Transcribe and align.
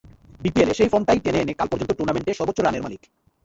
বিপিএলে 0.41 0.73
সেই 0.73 0.89
ফর্মটাই 0.89 1.19
টেনে 1.19 1.39
এনে 1.41 1.53
কাল 1.59 1.67
পর্যন্ত 1.71 1.91
টুর্নামেন্টে 1.93 2.37
সর্বোচ্চ 2.39 2.59
রানের 2.61 2.83
মালিক। 2.83 3.01